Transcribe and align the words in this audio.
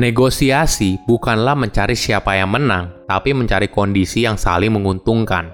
Negosiasi 0.00 0.96
bukanlah 1.04 1.52
mencari 1.52 1.92
siapa 1.92 2.32
yang 2.32 2.56
menang, 2.56 3.04
tapi 3.04 3.36
mencari 3.36 3.68
kondisi 3.68 4.24
yang 4.24 4.40
saling 4.40 4.72
menguntungkan. 4.72 5.52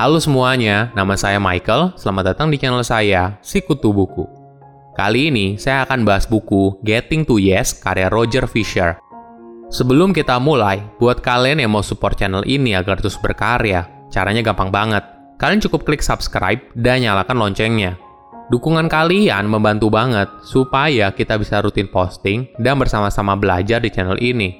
Halo 0.00 0.16
semuanya, 0.16 0.88
nama 0.96 1.12
saya 1.12 1.36
Michael. 1.36 1.92
Selamat 1.92 2.32
datang 2.32 2.48
di 2.48 2.56
channel 2.56 2.80
saya, 2.80 3.36
Sikutu 3.44 3.92
Buku. 3.92 4.24
Kali 4.96 5.28
ini 5.28 5.60
saya 5.60 5.84
akan 5.84 6.08
bahas 6.08 6.24
buku 6.24 6.80
Getting 6.88 7.28
to 7.28 7.36
Yes 7.36 7.76
karya 7.76 8.08
Roger 8.08 8.48
Fisher. 8.48 8.96
Sebelum 9.68 10.16
kita 10.16 10.40
mulai, 10.40 10.80
buat 10.96 11.20
kalian 11.20 11.60
yang 11.60 11.76
mau 11.76 11.84
support 11.84 12.16
channel 12.16 12.48
ini 12.48 12.72
agar 12.72 12.96
terus 12.96 13.20
berkarya, 13.20 14.08
caranya 14.08 14.40
gampang 14.40 14.72
banget. 14.72 15.04
Kalian 15.36 15.60
cukup 15.60 15.84
klik 15.84 16.00
subscribe 16.00 16.64
dan 16.72 17.04
nyalakan 17.04 17.44
loncengnya 17.44 18.00
Dukungan 18.46 18.86
kalian 18.86 19.50
membantu 19.50 19.90
banget 19.90 20.30
supaya 20.46 21.10
kita 21.10 21.34
bisa 21.34 21.58
rutin 21.58 21.90
posting 21.90 22.46
dan 22.62 22.78
bersama-sama 22.78 23.34
belajar 23.34 23.82
di 23.82 23.90
channel 23.90 24.14
ini. 24.22 24.54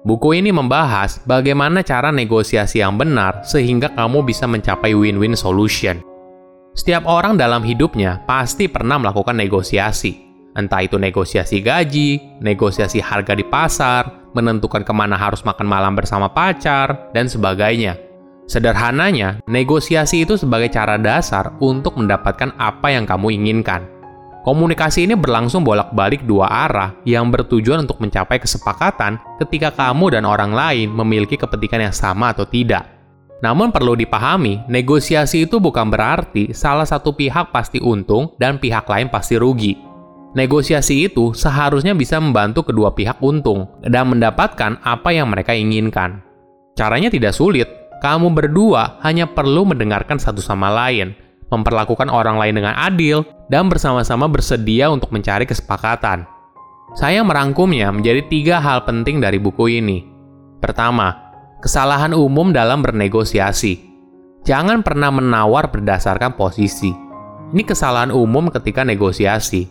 Buku 0.00 0.32
ini 0.32 0.48
membahas 0.48 1.20
bagaimana 1.28 1.84
cara 1.84 2.08
negosiasi 2.08 2.80
yang 2.80 2.96
benar 2.96 3.44
sehingga 3.44 3.92
kamu 3.92 4.24
bisa 4.24 4.48
mencapai 4.48 4.96
win-win 4.96 5.36
solution. 5.36 6.00
Setiap 6.72 7.04
orang 7.04 7.36
dalam 7.36 7.60
hidupnya 7.60 8.24
pasti 8.24 8.64
pernah 8.64 8.96
melakukan 8.96 9.36
negosiasi. 9.36 10.24
Entah 10.56 10.80
itu 10.80 10.96
negosiasi 10.96 11.60
gaji, 11.60 12.40
negosiasi 12.40 12.96
harga 13.04 13.36
di 13.36 13.44
pasar, 13.44 14.32
menentukan 14.32 14.88
ke 14.88 14.92
mana 14.96 15.20
harus 15.20 15.44
makan 15.44 15.68
malam 15.68 15.92
bersama 15.92 16.32
pacar, 16.32 17.12
dan 17.12 17.28
sebagainya. 17.28 18.07
Sederhananya, 18.48 19.44
negosiasi 19.44 20.24
itu 20.24 20.40
sebagai 20.40 20.72
cara 20.72 20.96
dasar 20.96 21.52
untuk 21.60 22.00
mendapatkan 22.00 22.56
apa 22.56 22.88
yang 22.88 23.04
kamu 23.04 23.36
inginkan. 23.36 23.84
Komunikasi 24.40 25.04
ini 25.04 25.12
berlangsung 25.12 25.60
bolak-balik 25.60 26.24
dua 26.24 26.48
arah 26.48 26.96
yang 27.04 27.28
bertujuan 27.28 27.84
untuk 27.84 28.00
mencapai 28.00 28.40
kesepakatan 28.40 29.20
ketika 29.44 29.68
kamu 29.76 30.16
dan 30.16 30.24
orang 30.24 30.56
lain 30.56 30.88
memiliki 30.88 31.36
kepentingan 31.36 31.92
yang 31.92 31.94
sama 31.94 32.32
atau 32.32 32.48
tidak. 32.48 32.88
Namun 33.44 33.68
perlu 33.68 33.92
dipahami, 33.92 34.64
negosiasi 34.64 35.44
itu 35.44 35.60
bukan 35.60 35.92
berarti 35.92 36.56
salah 36.56 36.88
satu 36.88 37.12
pihak 37.12 37.52
pasti 37.52 37.84
untung 37.84 38.32
dan 38.40 38.56
pihak 38.56 38.88
lain 38.88 39.12
pasti 39.12 39.36
rugi. 39.36 39.76
Negosiasi 40.32 41.12
itu 41.12 41.36
seharusnya 41.36 41.92
bisa 41.92 42.16
membantu 42.16 42.64
kedua 42.72 42.96
pihak 42.96 43.20
untung 43.20 43.68
dan 43.84 44.08
mendapatkan 44.08 44.80
apa 44.80 45.12
yang 45.12 45.28
mereka 45.28 45.52
inginkan. 45.52 46.24
Caranya 46.72 47.12
tidak 47.12 47.36
sulit, 47.36 47.77
kamu 47.98 48.30
berdua 48.30 49.02
hanya 49.02 49.26
perlu 49.26 49.66
mendengarkan 49.66 50.18
satu 50.22 50.38
sama 50.38 50.70
lain, 50.70 51.14
memperlakukan 51.50 52.06
orang 52.12 52.38
lain 52.38 52.62
dengan 52.62 52.74
adil, 52.78 53.26
dan 53.50 53.66
bersama-sama 53.66 54.28
bersedia 54.28 54.92
untuk 54.92 55.10
mencari 55.10 55.48
kesepakatan. 55.48 56.28
Saya 56.96 57.20
merangkumnya 57.20 57.92
menjadi 57.92 58.24
tiga 58.30 58.56
hal 58.62 58.88
penting 58.88 59.20
dari 59.20 59.36
buku 59.36 59.68
ini. 59.80 60.04
Pertama, 60.58 61.12
kesalahan 61.60 62.16
umum 62.16 62.54
dalam 62.54 62.80
bernegosiasi. 62.80 63.84
Jangan 64.46 64.80
pernah 64.80 65.12
menawar 65.12 65.68
berdasarkan 65.68 66.38
posisi. 66.38 66.88
Ini 67.52 67.62
kesalahan 67.64 68.12
umum 68.12 68.48
ketika 68.48 68.84
negosiasi. 68.84 69.68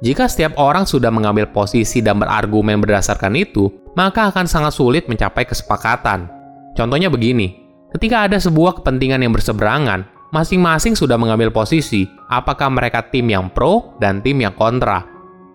Jika 0.00 0.30
setiap 0.30 0.56
orang 0.56 0.88
sudah 0.88 1.12
mengambil 1.12 1.50
posisi 1.50 2.00
dan 2.00 2.22
berargumen 2.22 2.80
berdasarkan 2.80 3.36
itu, 3.36 3.68
maka 3.98 4.32
akan 4.32 4.48
sangat 4.48 4.72
sulit 4.72 5.04
mencapai 5.10 5.44
kesepakatan. 5.44 6.30
Contohnya 6.72 7.12
begini, 7.12 7.69
Ketika 7.90 8.30
ada 8.30 8.38
sebuah 8.38 8.78
kepentingan 8.80 9.18
yang 9.18 9.34
berseberangan, 9.34 10.06
masing-masing 10.30 10.94
sudah 10.94 11.18
mengambil 11.18 11.50
posisi 11.50 12.06
apakah 12.30 12.70
mereka 12.70 13.02
tim 13.02 13.26
yang 13.26 13.50
pro 13.50 13.98
dan 13.98 14.22
tim 14.22 14.38
yang 14.38 14.54
kontra. 14.54 15.02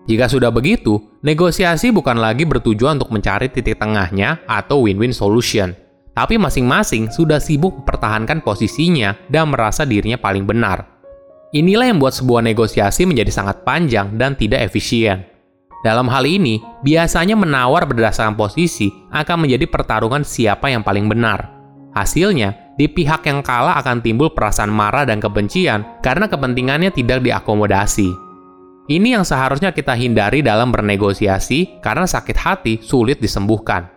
Jika 0.04 0.28
sudah 0.28 0.52
begitu, 0.52 1.00
negosiasi 1.24 1.90
bukan 1.90 2.20
lagi 2.20 2.44
bertujuan 2.44 3.00
untuk 3.00 3.10
mencari 3.10 3.48
titik 3.48 3.80
tengahnya 3.80 4.44
atau 4.44 4.84
win-win 4.84 5.16
solution, 5.16 5.72
tapi 6.12 6.36
masing-masing 6.36 7.08
sudah 7.08 7.40
sibuk 7.40 7.82
mempertahankan 7.82 8.44
posisinya 8.44 9.16
dan 9.32 9.50
merasa 9.50 9.88
dirinya 9.88 10.20
paling 10.20 10.44
benar. 10.44 10.84
Inilah 11.56 11.88
yang 11.88 11.96
membuat 11.96 12.20
sebuah 12.20 12.44
negosiasi 12.44 13.08
menjadi 13.08 13.32
sangat 13.32 13.64
panjang 13.64 14.12
dan 14.20 14.36
tidak 14.36 14.68
efisien. 14.68 15.24
Dalam 15.80 16.04
hal 16.12 16.28
ini, 16.28 16.60
biasanya 16.84 17.32
menawar 17.32 17.88
berdasarkan 17.88 18.36
posisi 18.36 18.92
akan 19.08 19.48
menjadi 19.48 19.64
pertarungan 19.64 20.20
siapa 20.20 20.68
yang 20.68 20.84
paling 20.84 21.08
benar. 21.08 21.55
Hasilnya, 21.96 22.76
di 22.76 22.92
pihak 22.92 23.24
yang 23.24 23.40
kalah 23.40 23.80
akan 23.80 24.04
timbul 24.04 24.28
perasaan 24.28 24.68
marah 24.68 25.08
dan 25.08 25.16
kebencian 25.16 26.04
karena 26.04 26.28
kepentingannya 26.28 26.92
tidak 26.92 27.24
diakomodasi. 27.24 28.12
Ini 28.86 29.16
yang 29.16 29.24
seharusnya 29.24 29.72
kita 29.72 29.96
hindari 29.96 30.44
dalam 30.44 30.70
bernegosiasi 30.70 31.80
karena 31.80 32.04
sakit 32.04 32.36
hati 32.36 32.74
sulit 32.84 33.18
disembuhkan. 33.18 33.88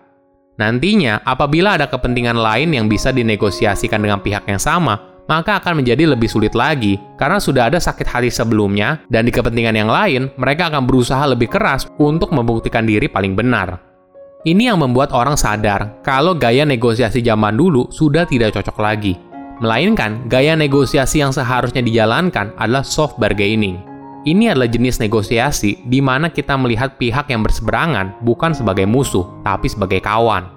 Nantinya, 0.56 1.20
apabila 1.28 1.76
ada 1.76 1.92
kepentingan 1.92 2.40
lain 2.40 2.72
yang 2.72 2.88
bisa 2.88 3.12
dinegosiasikan 3.12 4.00
dengan 4.00 4.24
pihak 4.24 4.48
yang 4.48 4.60
sama, 4.60 5.24
maka 5.28 5.60
akan 5.62 5.84
menjadi 5.84 6.10
lebih 6.10 6.32
sulit 6.32 6.58
lagi 6.58 6.98
karena 7.20 7.38
sudah 7.38 7.70
ada 7.70 7.78
sakit 7.78 8.08
hati 8.08 8.32
sebelumnya 8.34 9.04
dan 9.12 9.28
di 9.28 9.32
kepentingan 9.36 9.76
yang 9.76 9.92
lain, 9.92 10.32
mereka 10.40 10.72
akan 10.72 10.88
berusaha 10.88 11.22
lebih 11.30 11.52
keras 11.52 11.86
untuk 12.00 12.32
membuktikan 12.32 12.88
diri 12.88 13.12
paling 13.12 13.38
benar. 13.38 13.89
Ini 14.48 14.72
yang 14.72 14.80
membuat 14.80 15.12
orang 15.12 15.36
sadar 15.36 16.00
kalau 16.00 16.32
gaya 16.32 16.64
negosiasi 16.64 17.20
zaman 17.20 17.60
dulu 17.60 17.92
sudah 17.92 18.24
tidak 18.24 18.56
cocok 18.56 18.80
lagi. 18.80 19.20
Melainkan, 19.60 20.32
gaya 20.32 20.56
negosiasi 20.56 21.20
yang 21.20 21.36
seharusnya 21.36 21.84
dijalankan 21.84 22.56
adalah 22.56 22.88
soft 22.88 23.20
bargaining. 23.20 23.84
Ini 24.24 24.56
adalah 24.56 24.72
jenis 24.72 25.04
negosiasi 25.04 25.84
di 25.84 26.00
mana 26.00 26.32
kita 26.32 26.56
melihat 26.56 26.96
pihak 26.96 27.28
yang 27.28 27.44
berseberangan 27.44 28.16
bukan 28.24 28.56
sebagai 28.56 28.88
musuh, 28.88 29.28
tapi 29.44 29.68
sebagai 29.68 30.00
kawan. 30.00 30.48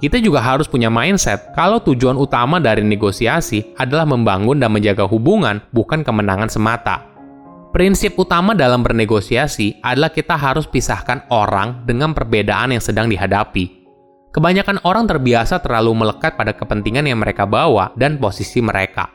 Kita 0.00 0.16
juga 0.24 0.40
harus 0.40 0.64
punya 0.64 0.88
mindset 0.88 1.52
kalau 1.52 1.84
tujuan 1.84 2.16
utama 2.16 2.56
dari 2.56 2.80
negosiasi 2.80 3.76
adalah 3.76 4.08
membangun 4.08 4.56
dan 4.56 4.72
menjaga 4.72 5.04
hubungan, 5.04 5.60
bukan 5.76 6.00
kemenangan 6.00 6.48
semata. 6.48 7.04
Prinsip 7.68 8.16
utama 8.16 8.56
dalam 8.56 8.80
bernegosiasi 8.80 9.84
adalah 9.84 10.08
kita 10.08 10.40
harus 10.40 10.64
pisahkan 10.64 11.28
orang 11.28 11.84
dengan 11.84 12.16
perbedaan 12.16 12.72
yang 12.72 12.80
sedang 12.80 13.12
dihadapi. 13.12 13.84
Kebanyakan 14.32 14.80
orang 14.88 15.04
terbiasa 15.04 15.60
terlalu 15.60 15.92
melekat 16.00 16.40
pada 16.40 16.56
kepentingan 16.56 17.04
yang 17.04 17.20
mereka 17.20 17.44
bawa 17.44 17.92
dan 17.92 18.16
posisi 18.16 18.64
mereka. 18.64 19.12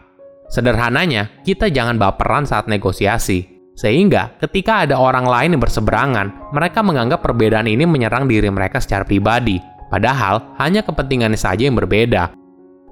Sederhananya, 0.54 1.42
kita 1.42 1.74
jangan 1.74 1.98
baperan 1.98 2.46
saat 2.46 2.70
negosiasi. 2.70 3.42
Sehingga 3.74 4.38
ketika 4.38 4.86
ada 4.86 5.02
orang 5.02 5.26
lain 5.26 5.58
yang 5.58 5.64
berseberangan, 5.66 6.54
mereka 6.54 6.86
menganggap 6.86 7.26
perbedaan 7.26 7.66
ini 7.66 7.90
menyerang 7.90 8.30
diri 8.30 8.54
mereka 8.54 8.78
secara 8.78 9.02
pribadi. 9.02 9.58
Padahal 9.90 10.54
hanya 10.62 10.86
kepentingannya 10.86 11.42
saja 11.42 11.66
yang 11.66 11.74
berbeda. 11.74 12.38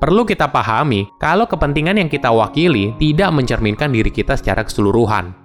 Perlu 0.01 0.25
kita 0.25 0.49
pahami 0.49 1.05
kalau 1.22 1.45
kepentingan 1.45 2.01
yang 2.01 2.09
kita 2.09 2.33
wakili 2.33 2.97
tidak 2.97 3.29
mencerminkan 3.29 3.93
diri 3.93 4.09
kita 4.09 4.33
secara 4.33 4.66
keseluruhan. 4.66 5.38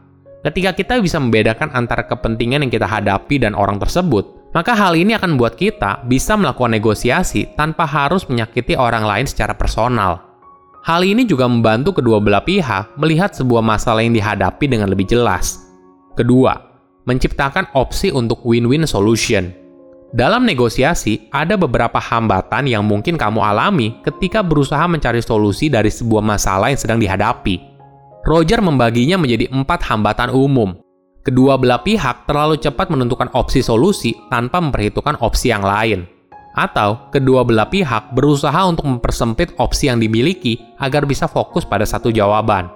Ketika 0.45 0.77
kita 0.77 0.95
bisa 1.01 1.17
membedakan 1.17 1.73
antara 1.73 2.05
kepentingan 2.05 2.67
yang 2.67 2.73
kita 2.73 2.85
hadapi 2.85 3.41
dan 3.41 3.57
orang 3.57 3.81
tersebut, 3.81 4.53
maka 4.57 4.73
hal 4.73 4.97
ini 4.97 5.13
akan 5.13 5.37
membuat 5.37 5.61
kita 5.61 6.01
bisa 6.09 6.33
melakukan 6.33 6.73
negosiasi 6.73 7.45
tanpa 7.61 7.85
harus 7.85 8.25
menyakiti 8.25 8.73
orang 8.73 9.05
lain 9.05 9.29
secara 9.29 9.53
personal. 9.53 10.25
Hal 10.87 11.03
ini 11.03 11.27
juga 11.27 11.45
membantu 11.45 11.99
kedua 11.99 12.23
belah 12.23 12.41
pihak 12.41 12.97
melihat 12.97 13.35
sebuah 13.37 13.61
masalah 13.61 14.01
yang 14.01 14.15
dihadapi 14.15 14.65
dengan 14.71 14.89
lebih 14.89 15.05
jelas. 15.05 15.67
Kedua, 16.17 16.57
menciptakan 17.05 17.75
opsi 17.77 18.09
untuk 18.15 18.41
win-win 18.47 18.89
solution. 18.89 19.53
Dalam 20.17 20.47
negosiasi, 20.47 21.29
ada 21.35 21.59
beberapa 21.59 21.99
hambatan 21.99 22.71
yang 22.71 22.87
mungkin 22.87 23.19
kamu 23.19 23.43
alami 23.43 23.99
ketika 24.07 24.41
berusaha 24.41 24.87
mencari 24.89 25.21
solusi 25.21 25.69
dari 25.69 25.93
sebuah 25.93 26.23
masalah 26.23 26.73
yang 26.73 26.81
sedang 26.81 27.03
dihadapi. 27.03 27.76
Roger 28.27 28.59
membaginya 28.59 29.15
menjadi 29.23 29.47
empat 29.55 29.87
hambatan 29.87 30.35
umum. 30.35 30.75
Kedua 31.23 31.55
belah 31.55 31.79
pihak 31.87 32.27
terlalu 32.27 32.59
cepat 32.59 32.91
menentukan 32.91 33.31
opsi 33.39 33.63
solusi 33.63 34.19
tanpa 34.35 34.59
memperhitungkan 34.59 35.15
opsi 35.23 35.55
yang 35.55 35.63
lain. 35.63 36.11
Atau 36.59 37.07
kedua 37.15 37.47
belah 37.47 37.71
pihak 37.71 38.19
berusaha 38.19 38.67
untuk 38.67 38.91
mempersempit 38.91 39.55
opsi 39.63 39.87
yang 39.87 40.03
dimiliki 40.03 40.59
agar 40.83 41.07
bisa 41.07 41.31
fokus 41.31 41.63
pada 41.63 41.87
satu 41.87 42.11
jawaban. 42.11 42.67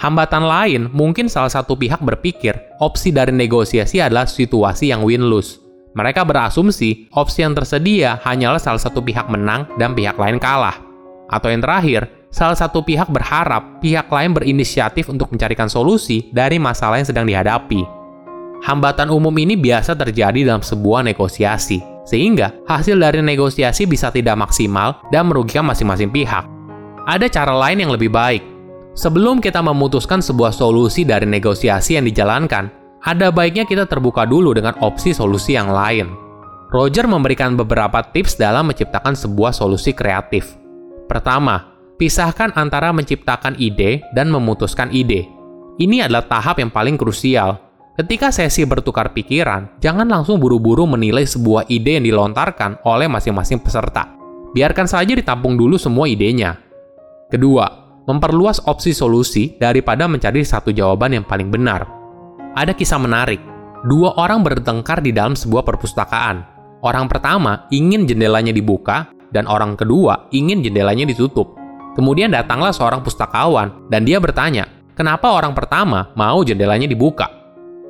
Hambatan 0.00 0.48
lain 0.48 0.82
mungkin 0.96 1.28
salah 1.28 1.52
satu 1.52 1.76
pihak 1.76 2.00
berpikir 2.00 2.56
opsi 2.80 3.12
dari 3.12 3.36
negosiasi 3.36 4.00
adalah 4.00 4.24
situasi 4.24 4.88
yang 4.88 5.04
win-lose. 5.04 5.60
Mereka 5.92 6.24
berasumsi 6.24 7.12
opsi 7.12 7.44
yang 7.44 7.52
tersedia 7.52 8.24
hanyalah 8.24 8.62
salah 8.62 8.80
satu 8.80 9.04
pihak 9.04 9.28
menang 9.28 9.68
dan 9.76 9.92
pihak 9.92 10.16
lain 10.16 10.40
kalah. 10.40 10.80
Atau 11.28 11.52
yang 11.52 11.60
terakhir, 11.60 12.17
salah 12.28 12.56
satu 12.56 12.84
pihak 12.84 13.08
berharap 13.08 13.80
pihak 13.80 14.08
lain 14.08 14.36
berinisiatif 14.36 15.08
untuk 15.08 15.32
mencarikan 15.32 15.66
solusi 15.66 16.28
dari 16.32 16.60
masalah 16.60 17.00
yang 17.00 17.08
sedang 17.08 17.26
dihadapi. 17.28 17.82
Hambatan 18.58 19.14
umum 19.14 19.32
ini 19.38 19.54
biasa 19.54 19.94
terjadi 19.94 20.42
dalam 20.42 20.66
sebuah 20.66 21.06
negosiasi, 21.06 21.78
sehingga 22.02 22.58
hasil 22.66 22.98
dari 22.98 23.22
negosiasi 23.22 23.86
bisa 23.86 24.10
tidak 24.10 24.34
maksimal 24.34 24.98
dan 25.14 25.30
merugikan 25.30 25.62
masing-masing 25.62 26.10
pihak. 26.10 26.42
Ada 27.06 27.30
cara 27.30 27.54
lain 27.54 27.86
yang 27.86 27.94
lebih 27.94 28.10
baik. 28.10 28.42
Sebelum 28.98 29.38
kita 29.38 29.62
memutuskan 29.62 30.18
sebuah 30.18 30.50
solusi 30.50 31.06
dari 31.06 31.22
negosiasi 31.22 31.94
yang 31.94 32.04
dijalankan, 32.10 32.66
ada 33.06 33.30
baiknya 33.30 33.62
kita 33.62 33.86
terbuka 33.86 34.26
dulu 34.26 34.50
dengan 34.58 34.74
opsi 34.82 35.14
solusi 35.14 35.54
yang 35.54 35.70
lain. 35.70 36.10
Roger 36.68 37.06
memberikan 37.06 37.54
beberapa 37.54 38.02
tips 38.02 38.36
dalam 38.36 38.68
menciptakan 38.68 39.14
sebuah 39.14 39.54
solusi 39.54 39.94
kreatif. 39.94 40.58
Pertama, 41.08 41.67
pisahkan 41.98 42.54
antara 42.54 42.94
menciptakan 42.94 43.58
ide 43.58 44.06
dan 44.14 44.30
memutuskan 44.30 44.88
ide. 44.94 45.26
Ini 45.82 46.06
adalah 46.06 46.24
tahap 46.30 46.62
yang 46.62 46.70
paling 46.70 46.94
krusial. 46.94 47.58
Ketika 47.98 48.30
sesi 48.30 48.62
bertukar 48.62 49.10
pikiran, 49.10 49.82
jangan 49.82 50.06
langsung 50.06 50.38
buru-buru 50.38 50.86
menilai 50.86 51.26
sebuah 51.26 51.66
ide 51.66 51.98
yang 51.98 52.06
dilontarkan 52.06 52.86
oleh 52.86 53.10
masing-masing 53.10 53.58
peserta. 53.58 54.14
Biarkan 54.54 54.86
saja 54.86 55.18
ditampung 55.18 55.58
dulu 55.58 55.74
semua 55.74 56.06
idenya. 56.06 56.54
Kedua, 57.26 57.66
memperluas 58.06 58.62
opsi 58.70 58.94
solusi 58.94 59.58
daripada 59.58 60.06
mencari 60.06 60.46
satu 60.46 60.70
jawaban 60.70 61.18
yang 61.18 61.26
paling 61.26 61.50
benar. 61.50 61.84
Ada 62.54 62.70
kisah 62.72 63.02
menarik. 63.02 63.42
Dua 63.90 64.14
orang 64.14 64.46
bertengkar 64.46 65.02
di 65.02 65.10
dalam 65.10 65.34
sebuah 65.34 65.66
perpustakaan. 65.66 66.46
Orang 66.86 67.10
pertama 67.10 67.66
ingin 67.74 68.06
jendelanya 68.06 68.54
dibuka, 68.54 69.10
dan 69.34 69.44
orang 69.50 69.74
kedua 69.74 70.30
ingin 70.30 70.62
jendelanya 70.62 71.04
ditutup. 71.04 71.57
Kemudian 71.98 72.30
datanglah 72.30 72.70
seorang 72.70 73.02
pustakawan, 73.02 73.90
dan 73.90 74.06
dia 74.06 74.22
bertanya, 74.22 74.70
kenapa 74.94 75.34
orang 75.34 75.50
pertama 75.50 76.14
mau 76.14 76.46
jendelanya 76.46 76.86
dibuka? 76.86 77.26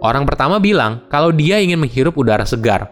Orang 0.01 0.25
pertama 0.25 0.57
bilang 0.57 1.05
kalau 1.13 1.29
dia 1.29 1.61
ingin 1.61 1.77
menghirup 1.77 2.17
udara 2.17 2.49
segar. 2.49 2.89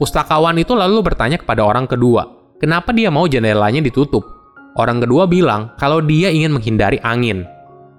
Pustakawan 0.00 0.56
itu 0.56 0.72
lalu 0.72 1.04
bertanya 1.04 1.36
kepada 1.36 1.60
orang 1.60 1.84
kedua, 1.84 2.56
kenapa 2.56 2.96
dia 2.96 3.12
mau 3.12 3.28
jendelanya 3.28 3.84
ditutup? 3.84 4.24
Orang 4.80 5.04
kedua 5.04 5.28
bilang 5.28 5.76
kalau 5.76 6.00
dia 6.00 6.32
ingin 6.32 6.56
menghindari 6.56 7.04
angin. 7.04 7.44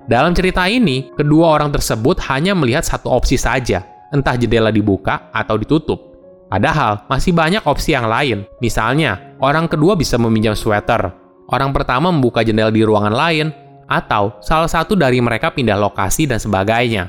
Dalam 0.10 0.34
cerita 0.34 0.66
ini, 0.66 1.14
kedua 1.14 1.62
orang 1.62 1.70
tersebut 1.70 2.18
hanya 2.26 2.58
melihat 2.58 2.82
satu 2.82 3.14
opsi 3.14 3.38
saja, 3.38 3.86
entah 4.10 4.34
jendela 4.34 4.74
dibuka 4.74 5.30
atau 5.30 5.62
ditutup. 5.62 6.18
Padahal 6.50 7.06
masih 7.06 7.38
banyak 7.38 7.62
opsi 7.70 7.94
yang 7.94 8.10
lain. 8.10 8.50
Misalnya, 8.66 9.38
orang 9.44 9.70
kedua 9.70 10.00
bisa 10.00 10.16
meminjam 10.16 10.56
sweater, 10.56 11.27
orang 11.52 11.72
pertama 11.76 12.12
membuka 12.12 12.44
jendela 12.44 12.72
di 12.72 12.84
ruangan 12.84 13.16
lain, 13.16 13.48
atau 13.88 14.36
salah 14.44 14.68
satu 14.68 15.00
dari 15.00 15.24
mereka 15.24 15.52
pindah 15.52 15.80
lokasi 15.80 16.28
dan 16.28 16.40
sebagainya. 16.40 17.08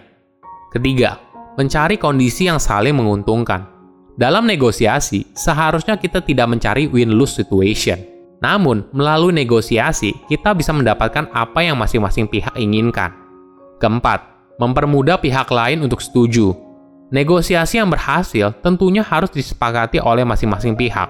Ketiga, 0.70 1.18
mencari 1.58 1.98
kondisi 1.98 2.46
yang 2.46 2.62
saling 2.62 2.94
menguntungkan. 2.94 3.66
Dalam 4.18 4.46
negosiasi, 4.46 5.26
seharusnya 5.34 5.98
kita 5.98 6.22
tidak 6.22 6.46
mencari 6.50 6.90
win-lose 6.90 7.38
situation. 7.38 7.98
Namun, 8.38 8.86
melalui 8.94 9.34
negosiasi, 9.34 10.14
kita 10.30 10.54
bisa 10.54 10.70
mendapatkan 10.70 11.30
apa 11.34 11.62
yang 11.62 11.78
masing-masing 11.78 12.30
pihak 12.30 12.54
inginkan. 12.54 13.10
Keempat, 13.82 14.22
mempermudah 14.58 15.18
pihak 15.18 15.50
lain 15.50 15.82
untuk 15.82 16.02
setuju 16.02 16.68
Negosiasi 17.08 17.80
yang 17.80 17.88
berhasil 17.88 18.52
tentunya 18.60 19.00
harus 19.00 19.32
disepakati 19.32 19.96
oleh 19.96 20.28
masing-masing 20.28 20.76
pihak. 20.76 21.08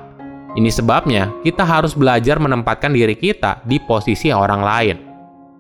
Ini 0.59 0.71
sebabnya 0.75 1.31
kita 1.47 1.63
harus 1.63 1.95
belajar 1.95 2.43
menempatkan 2.43 2.91
diri 2.91 3.15
kita 3.15 3.63
di 3.63 3.79
posisi 3.79 4.35
orang 4.35 4.63
lain. 4.67 4.97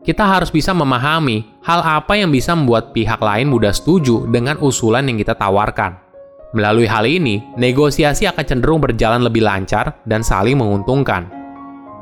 Kita 0.02 0.26
harus 0.26 0.50
bisa 0.50 0.74
memahami 0.74 1.62
hal 1.62 1.86
apa 1.86 2.18
yang 2.18 2.34
bisa 2.34 2.58
membuat 2.58 2.90
pihak 2.90 3.22
lain 3.22 3.46
mudah 3.46 3.70
setuju 3.70 4.26
dengan 4.26 4.58
usulan 4.58 5.06
yang 5.06 5.14
kita 5.14 5.38
tawarkan. 5.38 5.94
Melalui 6.50 6.88
hal 6.90 7.06
ini, 7.06 7.44
negosiasi 7.54 8.26
akan 8.26 8.42
cenderung 8.42 8.82
berjalan 8.82 9.22
lebih 9.22 9.44
lancar 9.46 10.00
dan 10.08 10.24
saling 10.24 10.58
menguntungkan. 10.58 11.28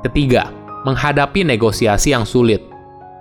Ketiga, 0.07 0.49
menghadapi 0.87 1.45
negosiasi 1.45 2.15
yang 2.15 2.25
sulit. 2.25 2.63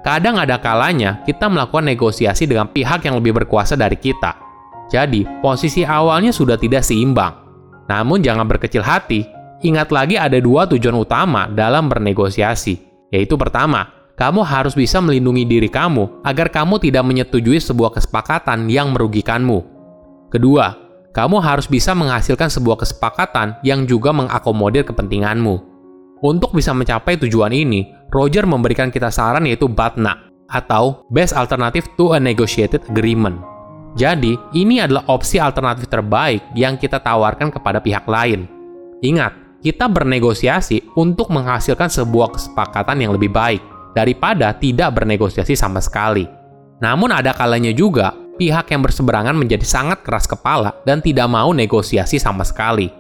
Kadang 0.06 0.38
ada 0.38 0.62
kalanya 0.62 1.26
kita 1.26 1.50
melakukan 1.50 1.90
negosiasi 1.90 2.46
dengan 2.46 2.70
pihak 2.70 3.04
yang 3.10 3.18
lebih 3.18 3.34
berkuasa 3.42 3.74
dari 3.74 3.98
kita 3.98 4.46
jadi, 4.86 5.26
posisi 5.42 5.82
awalnya 5.82 6.30
sudah 6.30 6.58
tidak 6.62 6.86
seimbang. 6.86 7.34
Namun 7.90 8.22
jangan 8.22 8.46
berkecil 8.46 8.86
hati, 8.86 9.26
ingat 9.64 9.94
lagi 9.94 10.20
ada 10.20 10.40
dua 10.42 10.68
tujuan 10.68 10.96
utama 10.98 11.48
dalam 11.52 11.88
bernegosiasi, 11.88 12.80
yaitu 13.14 13.38
pertama, 13.40 13.92
kamu 14.16 14.44
harus 14.48 14.76
bisa 14.76 15.04
melindungi 15.04 15.44
diri 15.44 15.68
kamu 15.68 16.24
agar 16.24 16.48
kamu 16.48 16.80
tidak 16.80 17.04
menyetujui 17.04 17.60
sebuah 17.60 17.96
kesepakatan 18.00 18.72
yang 18.72 18.96
merugikanmu. 18.96 19.64
Kedua, 20.32 20.76
kamu 21.12 21.40
harus 21.40 21.68
bisa 21.68 21.96
menghasilkan 21.96 22.52
sebuah 22.52 22.84
kesepakatan 22.84 23.60
yang 23.64 23.88
juga 23.88 24.12
mengakomodir 24.12 24.84
kepentinganmu. 24.84 25.76
Untuk 26.24 26.56
bisa 26.56 26.72
mencapai 26.72 27.20
tujuan 27.20 27.52
ini, 27.52 27.92
Roger 28.12 28.48
memberikan 28.48 28.92
kita 28.92 29.12
saran 29.12 29.48
yaitu 29.48 29.68
BATNA, 29.68 30.26
atau 30.50 31.06
Best 31.12 31.34
Alternative 31.34 31.86
to 32.00 32.14
a 32.16 32.20
Negotiated 32.20 32.86
Agreement. 32.90 33.42
Jadi, 33.96 34.36
ini 34.52 34.84
adalah 34.84 35.08
opsi 35.08 35.40
alternatif 35.40 35.88
terbaik 35.88 36.44
yang 36.52 36.76
kita 36.76 37.00
tawarkan 37.00 37.48
kepada 37.48 37.80
pihak 37.80 38.04
lain. 38.12 38.44
Ingat, 39.00 39.32
kita 39.66 39.90
bernegosiasi 39.90 40.94
untuk 40.94 41.34
menghasilkan 41.34 41.90
sebuah 41.90 42.38
kesepakatan 42.38 43.02
yang 43.02 43.18
lebih 43.18 43.34
baik 43.34 43.66
daripada 43.98 44.54
tidak 44.54 44.94
bernegosiasi 44.94 45.58
sama 45.58 45.82
sekali. 45.82 46.30
Namun 46.86 47.10
ada 47.10 47.34
kalanya 47.34 47.74
juga 47.74 48.14
pihak 48.38 48.70
yang 48.70 48.86
berseberangan 48.86 49.34
menjadi 49.34 49.66
sangat 49.66 50.06
keras 50.06 50.30
kepala 50.30 50.78
dan 50.86 51.02
tidak 51.02 51.26
mau 51.26 51.50
negosiasi 51.50 52.22
sama 52.22 52.46
sekali. 52.46 52.94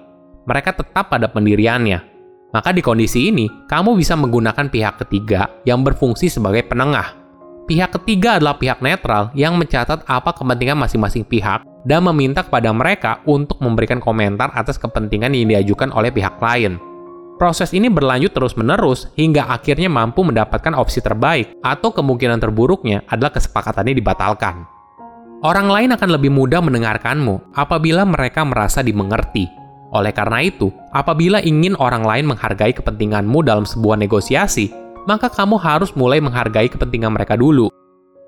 Mereka 0.50 0.73
tetap 0.73 1.13
pada 1.13 1.29
pendiriannya. 1.29 2.01
Maka 2.50 2.73
di 2.73 2.81
kondisi 2.81 3.29
ini, 3.29 3.45
kamu 3.69 3.94
bisa 3.94 4.17
menggunakan 4.17 4.65
pihak 4.65 5.06
ketiga 5.06 5.62
yang 5.69 5.85
berfungsi 5.85 6.31
sebagai 6.33 6.65
penengah 6.65 7.25
Pihak 7.65 7.97
ketiga 7.97 8.38
adalah 8.38 8.62
pihak 8.62 8.77
netral 8.85 9.33
yang 9.33 9.57
mencatat 9.57 10.06
apa 10.06 10.38
kepentingan 10.38 10.77
masing-masing 10.77 11.25
pihak 11.25 11.65
dan 11.81 12.06
meminta 12.06 12.45
kepada 12.45 12.69
mereka 12.69 13.25
untuk 13.25 13.57
memberikan 13.57 13.97
komentar 13.97 14.53
atas 14.53 14.77
kepentingan 14.77 15.33
yang 15.33 15.50
diajukan 15.50 15.89
oleh 15.89 16.13
pihak 16.13 16.38
lain. 16.38 16.77
Proses 17.41 17.73
ini 17.73 17.89
berlanjut 17.89 18.38
terus-menerus 18.38 19.09
hingga 19.17 19.50
akhirnya 19.50 19.89
mampu 19.89 20.21
mendapatkan 20.21 20.77
opsi 20.77 21.01
terbaik 21.01 21.57
atau 21.65 21.89
kemungkinan 21.89 22.38
terburuknya 22.38 23.01
adalah 23.09 23.33
kesepakatannya 23.33 23.97
dibatalkan. 23.97 24.69
Orang 25.41 25.65
lain 25.65 25.89
akan 25.97 26.09
lebih 26.21 26.29
mudah 26.29 26.62
mendengarkanmu 26.62 27.57
apabila 27.57 28.06
mereka 28.06 28.45
merasa 28.45 28.85
dimengerti. 28.85 29.50
Oleh 29.89 30.13
karena 30.13 30.45
itu, 30.45 30.69
apabila 30.94 31.41
ingin 31.41 31.73
orang 31.81 32.06
lain 32.06 32.29
menghargai 32.29 32.77
kepentinganmu 32.77 33.41
dalam 33.41 33.65
sebuah 33.65 33.97
negosiasi, 33.97 34.84
maka 35.05 35.31
kamu 35.31 35.57
harus 35.57 35.93
mulai 35.93 36.21
menghargai 36.21 36.69
kepentingan 36.69 37.13
mereka 37.13 37.37
dulu. 37.39 37.69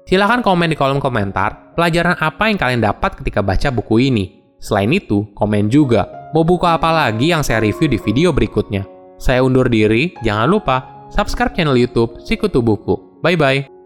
Silahkan 0.08 0.40
komen 0.40 0.72
di 0.72 0.78
kolom 0.80 1.04
komentar 1.04 1.76
pelajaran 1.76 2.16
apa 2.16 2.48
yang 2.48 2.56
kalian 2.56 2.82
dapat 2.82 3.20
ketika 3.20 3.44
baca 3.44 3.68
buku 3.70 4.08
ini. 4.08 4.40
Selain 4.58 4.90
itu, 4.90 5.28
komen 5.36 5.68
juga 5.68 6.32
mau 6.32 6.48
buku 6.48 6.66
apa 6.66 6.90
lagi 6.90 7.36
yang 7.36 7.44
saya 7.44 7.60
review 7.60 7.92
di 7.92 8.00
video 8.00 8.32
berikutnya. 8.32 8.88
Saya 9.20 9.44
undur 9.44 9.68
diri, 9.68 10.16
jangan 10.24 10.48
lupa 10.48 10.78
subscribe 11.12 11.54
channel 11.54 11.78
YouTube 11.78 12.22
Sikutu 12.24 12.64
Buku. 12.64 13.20
Bye 13.20 13.38
bye. 13.38 13.77